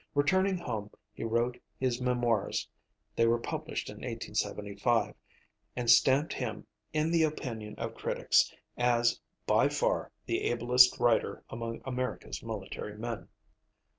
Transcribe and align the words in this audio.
Returning 0.15 0.57
home 0.57 0.89
he 1.13 1.23
wrote 1.23 1.59
his 1.77 2.01
"Memoirs;" 2.01 2.67
they 3.15 3.27
were 3.27 3.37
published 3.37 3.87
in 3.87 3.97
1875, 3.97 5.13
and 5.75 5.91
stamped 5.91 6.33
him, 6.33 6.65
in 6.91 7.11
the 7.11 7.21
opinion 7.21 7.75
of 7.75 7.93
critics, 7.93 8.51
as 8.77 9.19
"by 9.45 9.69
far 9.69 10.11
the 10.25 10.41
ablest 10.45 10.99
writer 10.99 11.43
among 11.51 11.83
America's 11.85 12.41
military 12.41 12.97
men." 12.97 13.27